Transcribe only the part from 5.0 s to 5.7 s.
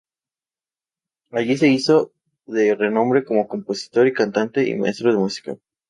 de música.